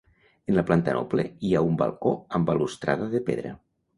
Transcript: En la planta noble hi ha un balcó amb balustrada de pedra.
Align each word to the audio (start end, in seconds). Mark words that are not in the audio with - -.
En 0.51 0.55
la 0.59 0.63
planta 0.69 0.95
noble 0.99 1.25
hi 1.49 1.51
ha 1.53 1.61
un 1.67 1.77
balcó 1.83 2.13
amb 2.39 2.51
balustrada 2.51 3.09
de 3.15 3.25
pedra. 3.31 3.55